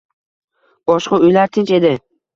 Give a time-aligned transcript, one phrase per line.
[0.93, 1.97] Boshqa uylar tinch edi.